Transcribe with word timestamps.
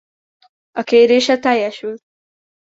A 0.71 0.83
kérése 0.83 1.39
teljesült. 1.39 2.03